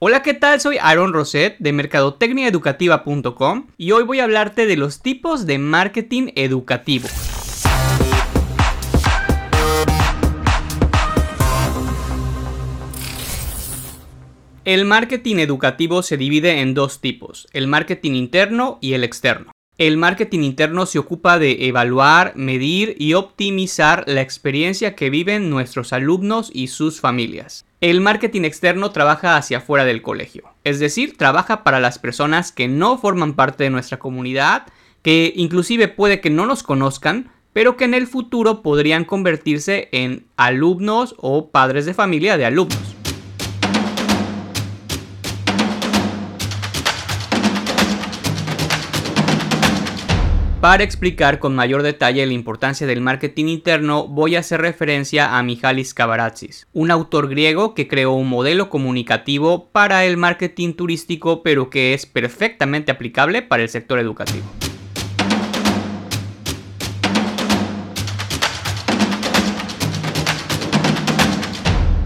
Hola, 0.00 0.22
¿qué 0.22 0.32
tal? 0.32 0.60
Soy 0.60 0.78
Aaron 0.80 1.12
Roset 1.12 1.56
de 1.58 1.72
mercadotecniaeducativa.com 1.72 3.66
y 3.76 3.90
hoy 3.90 4.04
voy 4.04 4.20
a 4.20 4.24
hablarte 4.24 4.68
de 4.68 4.76
los 4.76 5.02
tipos 5.02 5.44
de 5.44 5.58
marketing 5.58 6.28
educativo. 6.36 7.08
El 14.64 14.84
marketing 14.84 15.38
educativo 15.38 16.04
se 16.04 16.16
divide 16.16 16.60
en 16.60 16.74
dos 16.74 17.00
tipos, 17.00 17.48
el 17.52 17.66
marketing 17.66 18.12
interno 18.12 18.78
y 18.80 18.92
el 18.92 19.02
externo. 19.02 19.50
El 19.78 19.96
marketing 19.96 20.40
interno 20.40 20.86
se 20.86 20.98
ocupa 20.98 21.38
de 21.38 21.68
evaluar, 21.68 22.32
medir 22.34 22.96
y 22.98 23.14
optimizar 23.14 24.02
la 24.08 24.22
experiencia 24.22 24.96
que 24.96 25.08
viven 25.08 25.50
nuestros 25.50 25.92
alumnos 25.92 26.50
y 26.52 26.66
sus 26.66 27.00
familias. 27.00 27.64
El 27.80 28.00
marketing 28.00 28.42
externo 28.42 28.90
trabaja 28.90 29.36
hacia 29.36 29.58
afuera 29.58 29.84
del 29.84 30.02
colegio, 30.02 30.52
es 30.64 30.80
decir, 30.80 31.16
trabaja 31.16 31.62
para 31.62 31.78
las 31.78 32.00
personas 32.00 32.50
que 32.50 32.66
no 32.66 32.98
forman 32.98 33.34
parte 33.34 33.62
de 33.62 33.70
nuestra 33.70 34.00
comunidad, 34.00 34.66
que 35.02 35.32
inclusive 35.36 35.86
puede 35.86 36.20
que 36.20 36.30
no 36.30 36.44
nos 36.44 36.64
conozcan, 36.64 37.30
pero 37.52 37.76
que 37.76 37.84
en 37.84 37.94
el 37.94 38.08
futuro 38.08 38.62
podrían 38.62 39.04
convertirse 39.04 39.90
en 39.92 40.26
alumnos 40.36 41.14
o 41.18 41.50
padres 41.50 41.86
de 41.86 41.94
familia 41.94 42.36
de 42.36 42.46
alumnos. 42.46 42.87
Para 50.60 50.82
explicar 50.82 51.38
con 51.38 51.54
mayor 51.54 51.84
detalle 51.84 52.26
la 52.26 52.32
importancia 52.32 52.84
del 52.84 53.00
marketing 53.00 53.44
interno, 53.44 54.08
voy 54.08 54.34
a 54.34 54.40
hacer 54.40 54.60
referencia 54.60 55.38
a 55.38 55.42
Mihalis 55.44 55.94
Kavaratsis, 55.94 56.66
un 56.72 56.90
autor 56.90 57.28
griego 57.28 57.74
que 57.74 57.86
creó 57.86 58.14
un 58.14 58.28
modelo 58.28 58.68
comunicativo 58.68 59.68
para 59.70 60.04
el 60.04 60.16
marketing 60.16 60.72
turístico, 60.72 61.44
pero 61.44 61.70
que 61.70 61.94
es 61.94 62.06
perfectamente 62.06 62.90
aplicable 62.90 63.40
para 63.40 63.62
el 63.62 63.68
sector 63.68 64.00
educativo. 64.00 64.46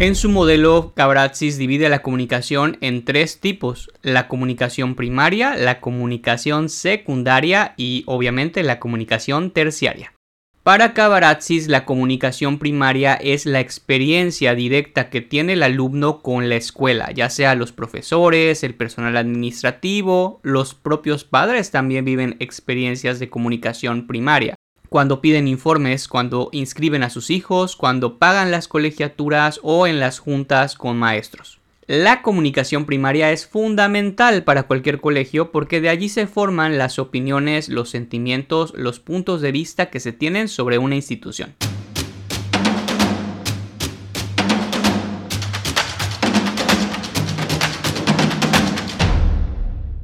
En 0.00 0.14
su 0.14 0.30
modelo, 0.30 0.94
Cabrazis 0.96 1.58
divide 1.58 1.90
la 1.90 2.00
comunicación 2.00 2.78
en 2.80 3.04
tres 3.04 3.38
tipos, 3.38 3.90
la 4.00 4.28
comunicación 4.28 4.94
primaria, 4.94 5.56
la 5.56 5.78
comunicación 5.82 6.70
secundaria 6.70 7.74
y 7.76 8.04
obviamente 8.06 8.62
la 8.62 8.80
comunicación 8.80 9.50
terciaria. 9.50 10.14
Para 10.62 10.94
Cabrazis, 10.94 11.68
la 11.68 11.84
comunicación 11.84 12.58
primaria 12.58 13.12
es 13.12 13.44
la 13.44 13.60
experiencia 13.60 14.54
directa 14.54 15.10
que 15.10 15.20
tiene 15.20 15.52
el 15.52 15.62
alumno 15.62 16.22
con 16.22 16.48
la 16.48 16.56
escuela, 16.56 17.10
ya 17.10 17.28
sea 17.28 17.54
los 17.54 17.72
profesores, 17.72 18.64
el 18.64 18.74
personal 18.74 19.18
administrativo, 19.18 20.40
los 20.42 20.72
propios 20.72 21.24
padres 21.24 21.70
también 21.70 22.06
viven 22.06 22.36
experiencias 22.40 23.18
de 23.18 23.28
comunicación 23.28 24.06
primaria 24.06 24.54
cuando 24.90 25.20
piden 25.20 25.48
informes, 25.48 26.08
cuando 26.08 26.50
inscriben 26.52 27.04
a 27.04 27.10
sus 27.10 27.30
hijos, 27.30 27.76
cuando 27.76 28.18
pagan 28.18 28.50
las 28.50 28.66
colegiaturas 28.68 29.60
o 29.62 29.86
en 29.86 30.00
las 30.00 30.18
juntas 30.18 30.74
con 30.74 30.98
maestros. 30.98 31.60
La 31.86 32.22
comunicación 32.22 32.86
primaria 32.86 33.32
es 33.32 33.46
fundamental 33.46 34.44
para 34.44 34.64
cualquier 34.64 35.00
colegio 35.00 35.52
porque 35.52 35.80
de 35.80 35.88
allí 35.88 36.08
se 36.08 36.26
forman 36.26 36.76
las 36.76 36.98
opiniones, 36.98 37.68
los 37.68 37.88
sentimientos, 37.90 38.72
los 38.76 39.00
puntos 39.00 39.40
de 39.40 39.52
vista 39.52 39.90
que 39.90 40.00
se 40.00 40.12
tienen 40.12 40.48
sobre 40.48 40.78
una 40.78 40.96
institución. 40.96 41.54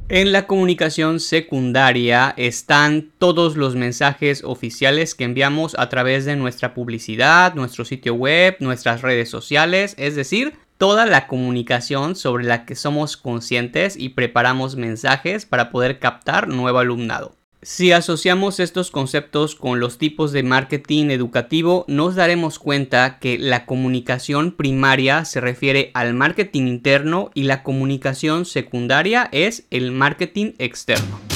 En 0.09 0.31
la 0.31 0.47
comunicación 0.47 1.19
secundaria 1.19 2.33
están 2.37 3.11
todos 3.17 3.57
los 3.57 3.75
mensajes 3.75 4.41
oficiales 4.45 5.15
que 5.15 5.25
enviamos 5.25 5.75
a 5.77 5.89
través 5.89 6.23
de 6.23 6.37
nuestra 6.37 6.73
publicidad, 6.73 7.55
nuestro 7.55 7.83
sitio 7.83 8.13
web, 8.13 8.55
nuestras 8.61 9.01
redes 9.01 9.29
sociales, 9.29 9.95
es 9.97 10.15
decir, 10.15 10.53
toda 10.77 11.05
la 11.05 11.27
comunicación 11.27 12.15
sobre 12.15 12.45
la 12.45 12.65
que 12.65 12.75
somos 12.75 13.17
conscientes 13.17 13.97
y 13.97 14.09
preparamos 14.09 14.77
mensajes 14.77 15.45
para 15.45 15.71
poder 15.71 15.99
captar 15.99 16.47
nuevo 16.47 16.79
alumnado. 16.79 17.36
Si 17.63 17.91
asociamos 17.91 18.59
estos 18.59 18.91
conceptos 18.91 19.55
con 19.55 19.79
los 19.79 19.97
tipos 19.97 20.31
de 20.31 20.43
marketing 20.43 21.09
educativo, 21.09 21.85
nos 21.87 22.15
daremos 22.15 22.59
cuenta 22.59 23.17
que 23.17 23.39
la 23.39 23.65
comunicación 23.65 24.51
primaria 24.51 25.25
se 25.25 25.41
refiere 25.41 25.89
al 25.95 26.13
marketing 26.13 26.67
interno 26.67 27.31
y 27.33 27.43
la 27.43 27.63
comunicación 27.63 28.45
secundaria 28.45 29.27
es 29.31 29.65
el 29.71 29.91
marketing 29.91 30.53
externo. 30.59 31.26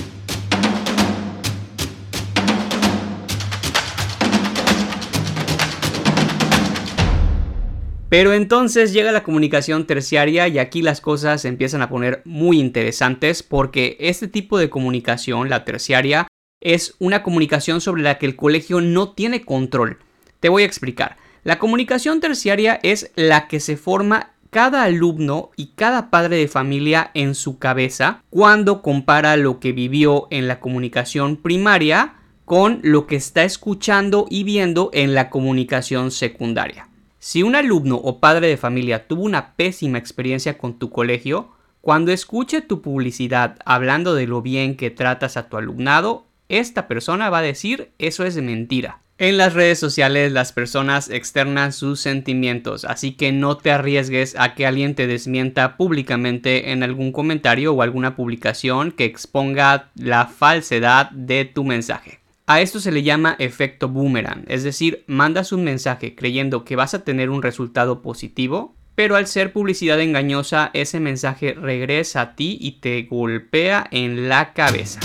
Pero 8.11 8.33
entonces 8.33 8.91
llega 8.91 9.13
la 9.13 9.23
comunicación 9.23 9.87
terciaria 9.87 10.45
y 10.49 10.59
aquí 10.59 10.81
las 10.81 10.99
cosas 10.99 11.43
se 11.43 11.47
empiezan 11.47 11.81
a 11.81 11.87
poner 11.87 12.21
muy 12.25 12.59
interesantes 12.59 13.41
porque 13.41 13.95
este 14.01 14.27
tipo 14.27 14.57
de 14.57 14.69
comunicación, 14.69 15.49
la 15.49 15.63
terciaria, 15.63 16.27
es 16.59 16.95
una 16.99 17.23
comunicación 17.23 17.79
sobre 17.79 18.01
la 18.01 18.17
que 18.17 18.25
el 18.25 18.35
colegio 18.35 18.81
no 18.81 19.13
tiene 19.13 19.45
control. 19.45 19.99
Te 20.41 20.49
voy 20.49 20.63
a 20.63 20.65
explicar. 20.65 21.15
La 21.45 21.57
comunicación 21.57 22.19
terciaria 22.19 22.81
es 22.83 23.13
la 23.15 23.47
que 23.47 23.61
se 23.61 23.77
forma 23.77 24.33
cada 24.49 24.83
alumno 24.83 25.51
y 25.55 25.67
cada 25.67 26.09
padre 26.09 26.35
de 26.35 26.49
familia 26.49 27.11
en 27.13 27.33
su 27.33 27.59
cabeza 27.59 28.25
cuando 28.29 28.81
compara 28.81 29.37
lo 29.37 29.61
que 29.61 29.71
vivió 29.71 30.27
en 30.31 30.49
la 30.49 30.59
comunicación 30.59 31.37
primaria 31.37 32.15
con 32.43 32.81
lo 32.83 33.07
que 33.07 33.15
está 33.15 33.45
escuchando 33.45 34.25
y 34.29 34.43
viendo 34.43 34.89
en 34.91 35.13
la 35.13 35.29
comunicación 35.29 36.11
secundaria. 36.11 36.90
Si 37.23 37.43
un 37.43 37.55
alumno 37.55 37.97
o 37.97 38.19
padre 38.19 38.47
de 38.47 38.57
familia 38.57 39.07
tuvo 39.07 39.21
una 39.21 39.53
pésima 39.53 39.99
experiencia 39.99 40.57
con 40.57 40.79
tu 40.79 40.89
colegio, 40.89 41.51
cuando 41.79 42.11
escuche 42.11 42.61
tu 42.61 42.81
publicidad 42.81 43.59
hablando 43.63 44.15
de 44.15 44.25
lo 44.25 44.41
bien 44.41 44.75
que 44.75 44.89
tratas 44.89 45.37
a 45.37 45.47
tu 45.47 45.57
alumnado, 45.57 46.25
esta 46.49 46.87
persona 46.87 47.29
va 47.29 47.37
a 47.37 47.43
decir 47.43 47.91
eso 47.99 48.23
es 48.23 48.37
mentira. 48.37 49.01
En 49.19 49.37
las 49.37 49.53
redes 49.53 49.77
sociales 49.77 50.31
las 50.31 50.51
personas 50.51 51.11
externan 51.11 51.73
sus 51.73 51.99
sentimientos, 51.99 52.85
así 52.85 53.11
que 53.11 53.31
no 53.31 53.55
te 53.55 53.69
arriesgues 53.69 54.35
a 54.39 54.55
que 54.55 54.65
alguien 54.65 54.95
te 54.95 55.05
desmienta 55.05 55.77
públicamente 55.77 56.71
en 56.71 56.81
algún 56.81 57.11
comentario 57.11 57.71
o 57.71 57.83
alguna 57.83 58.15
publicación 58.15 58.91
que 58.91 59.05
exponga 59.05 59.91
la 59.93 60.25
falsedad 60.25 61.11
de 61.11 61.45
tu 61.45 61.65
mensaje. 61.65 62.20
A 62.51 62.59
esto 62.59 62.81
se 62.81 62.91
le 62.91 63.01
llama 63.01 63.37
efecto 63.39 63.87
boomerang, 63.87 64.43
es 64.49 64.63
decir, 64.63 65.05
mandas 65.07 65.53
un 65.53 65.63
mensaje 65.63 66.15
creyendo 66.15 66.65
que 66.65 66.75
vas 66.75 66.93
a 66.93 67.05
tener 67.05 67.29
un 67.29 67.41
resultado 67.41 68.01
positivo, 68.01 68.75
pero 68.93 69.15
al 69.15 69.27
ser 69.27 69.53
publicidad 69.53 70.01
engañosa, 70.01 70.69
ese 70.73 70.99
mensaje 70.99 71.53
regresa 71.53 72.19
a 72.19 72.35
ti 72.35 72.57
y 72.59 72.81
te 72.81 73.03
golpea 73.03 73.87
en 73.89 74.27
la 74.27 74.51
cabeza. 74.51 74.99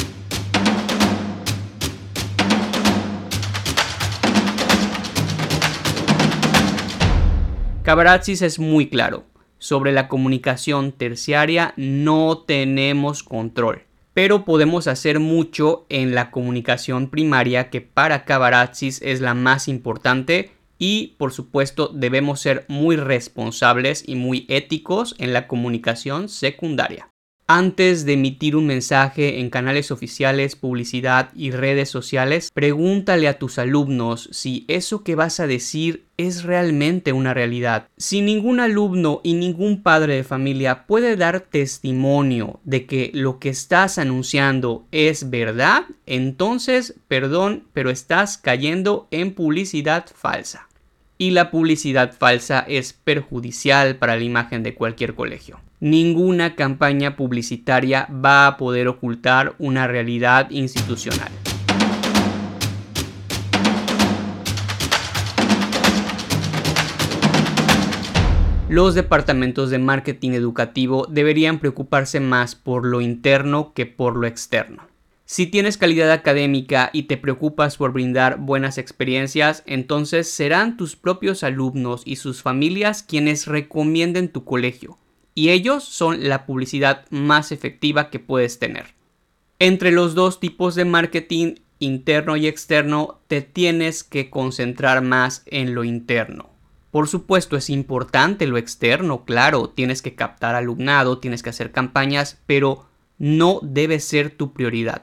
Cabrazis 7.84 8.42
es 8.42 8.58
muy 8.58 8.88
claro. 8.88 9.22
Sobre 9.58 9.92
la 9.92 10.08
comunicación 10.08 10.90
terciaria 10.90 11.74
no 11.76 12.38
tenemos 12.38 13.22
control 13.22 13.86
pero 14.16 14.47
podemos 14.47 14.87
hacer 14.87 15.21
mucho 15.21 15.84
en 15.91 16.15
la 16.15 16.31
comunicación 16.31 17.10
primaria 17.10 17.69
que 17.69 17.82
para 17.82 18.25
Cavarazis 18.25 19.03
es 19.03 19.21
la 19.21 19.34
más 19.34 19.69
importante 19.69 20.53
y 20.78 21.09
por 21.19 21.34
supuesto 21.34 21.88
debemos 21.93 22.41
ser 22.41 22.65
muy 22.66 22.97
responsables 22.97 24.09
y 24.09 24.15
muy 24.15 24.47
éticos 24.49 25.15
en 25.19 25.34
la 25.34 25.47
comunicación 25.47 26.31
secundaria. 26.31 27.10
Antes 27.48 28.04
de 28.04 28.15
emitir 28.15 28.57
un 28.57 28.66
mensaje 28.66 29.39
en 29.39 29.51
canales 29.51 29.93
oficiales, 29.93 30.57
publicidad 30.57 31.31
y 31.37 31.53
redes 31.53 31.89
sociales, 31.89 32.51
pregúntale 32.53 33.28
a 33.28 33.39
tus 33.39 33.60
alumnos 33.60 34.28
si 34.33 34.65
eso 34.66 35.04
que 35.04 35.15
vas 35.15 35.39
a 35.39 35.47
decir 35.47 36.07
es 36.16 36.43
realmente 36.43 37.13
una 37.13 37.34
realidad. 37.34 37.87
Si 37.97 38.21
ningún 38.21 38.59
alumno 38.59 39.21
y 39.22 39.34
ningún 39.34 39.84
padre 39.84 40.16
de 40.16 40.25
familia 40.25 40.89
puede 40.89 41.15
dar 41.15 41.39
testimonio 41.39 42.59
de 42.65 42.84
que 42.84 43.13
lo 43.15 43.39
que 43.39 43.51
estás 43.51 43.98
anunciando 43.98 44.84
es 44.91 45.31
verdad, 45.31 45.84
entonces, 46.04 46.97
perdón, 47.07 47.69
pero 47.72 47.91
estás 47.91 48.39
cayendo 48.39 49.07
en 49.13 49.34
publicidad 49.34 50.07
falsa. 50.13 50.66
Y 51.18 51.30
la 51.30 51.51
publicidad 51.51 52.13
falsa 52.13 52.60
es 52.68 52.92
perjudicial 52.92 53.97
para 53.97 54.16
la 54.16 54.22
imagen 54.22 54.63
de 54.63 54.74
cualquier 54.74 55.15
colegio 55.15 55.60
ninguna 55.80 56.54
campaña 56.54 57.16
publicitaria 57.16 58.09
va 58.10 58.47
a 58.47 58.57
poder 58.57 58.89
ocultar 58.89 59.54
una 59.59 59.86
realidad 59.86 60.51
institucional. 60.51 61.30
los 68.69 68.97
departamentos 68.97 69.71
de 69.71 69.78
marketing 69.78 70.33
educativo 70.33 71.07
deberían 71.09 71.60
preocuparse 71.60 72.19
más 72.19 72.57
por 72.57 72.84
lo 72.84 73.01
interno 73.01 73.72
que 73.72 73.86
por 73.86 74.16
lo 74.16 74.27
externo. 74.27 74.83
Si 75.28 75.48
tienes 75.48 75.76
calidad 75.76 76.12
académica 76.12 76.88
y 76.92 77.04
te 77.04 77.16
preocupas 77.16 77.78
por 77.78 77.92
brindar 77.92 78.38
buenas 78.38 78.78
experiencias, 78.78 79.64
entonces 79.66 80.30
serán 80.30 80.76
tus 80.76 80.94
propios 80.94 81.42
alumnos 81.42 82.02
y 82.04 82.14
sus 82.14 82.42
familias 82.42 83.02
quienes 83.02 83.46
recomienden 83.46 84.28
tu 84.28 84.44
colegio. 84.44 84.98
Y 85.34 85.48
ellos 85.48 85.82
son 85.82 86.28
la 86.28 86.46
publicidad 86.46 87.06
más 87.10 87.50
efectiva 87.50 88.08
que 88.08 88.20
puedes 88.20 88.60
tener. 88.60 88.94
Entre 89.58 89.90
los 89.90 90.14
dos 90.14 90.38
tipos 90.38 90.76
de 90.76 90.84
marketing, 90.84 91.56
interno 91.80 92.36
y 92.36 92.46
externo, 92.46 93.18
te 93.26 93.42
tienes 93.42 94.04
que 94.04 94.30
concentrar 94.30 95.02
más 95.02 95.42
en 95.46 95.74
lo 95.74 95.82
interno. 95.82 96.50
Por 96.92 97.08
supuesto 97.08 97.56
es 97.56 97.68
importante 97.68 98.46
lo 98.46 98.58
externo, 98.58 99.24
claro, 99.24 99.70
tienes 99.70 100.02
que 100.02 100.14
captar 100.14 100.54
alumnado, 100.54 101.18
tienes 101.18 101.42
que 101.42 101.50
hacer 101.50 101.72
campañas, 101.72 102.38
pero 102.46 102.86
no 103.18 103.58
debe 103.60 103.98
ser 103.98 104.30
tu 104.30 104.52
prioridad. 104.52 105.02